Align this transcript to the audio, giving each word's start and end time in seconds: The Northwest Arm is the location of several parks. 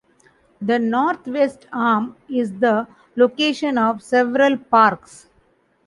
The 0.59 0.79
Northwest 0.79 1.67
Arm 1.71 2.15
is 2.27 2.53
the 2.53 2.87
location 3.15 3.77
of 3.77 4.01
several 4.01 4.57
parks. 4.57 5.29